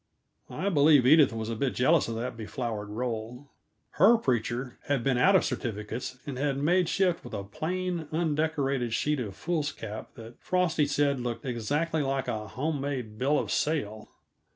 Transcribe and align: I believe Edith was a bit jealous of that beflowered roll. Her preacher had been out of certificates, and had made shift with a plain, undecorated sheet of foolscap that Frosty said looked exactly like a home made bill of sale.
I 0.49 0.69
believe 0.69 1.05
Edith 1.05 1.31
was 1.31 1.49
a 1.51 1.55
bit 1.55 1.75
jealous 1.75 2.07
of 2.07 2.15
that 2.15 2.35
beflowered 2.35 2.89
roll. 2.89 3.51
Her 3.99 4.17
preacher 4.17 4.79
had 4.85 5.03
been 5.03 5.19
out 5.19 5.35
of 5.35 5.45
certificates, 5.45 6.17
and 6.25 6.39
had 6.39 6.57
made 6.57 6.89
shift 6.89 7.23
with 7.23 7.35
a 7.35 7.43
plain, 7.43 8.07
undecorated 8.11 8.93
sheet 8.95 9.19
of 9.19 9.35
foolscap 9.35 10.15
that 10.15 10.41
Frosty 10.41 10.87
said 10.87 11.19
looked 11.19 11.45
exactly 11.45 12.01
like 12.01 12.27
a 12.27 12.47
home 12.47 12.81
made 12.81 13.19
bill 13.19 13.37
of 13.37 13.51
sale. 13.51 14.09